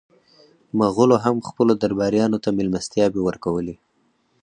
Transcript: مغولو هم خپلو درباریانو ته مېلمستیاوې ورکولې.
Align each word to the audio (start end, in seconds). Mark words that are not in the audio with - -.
مغولو 0.79 1.15
هم 1.25 1.35
خپلو 1.47 1.73
درباریانو 1.83 2.37
ته 2.43 2.49
مېلمستیاوې 2.57 3.21
ورکولې. 3.23 3.75